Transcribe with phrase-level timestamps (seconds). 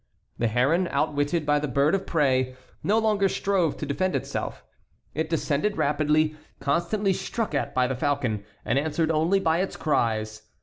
[0.39, 4.63] The heron, outwitted by the bird of prey, no longer strove to defend itself.
[5.13, 10.41] It descended rapidly, constantly struck at by the falcon, and answered only by its cries.